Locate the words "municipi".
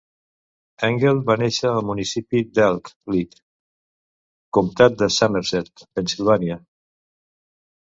1.89-2.41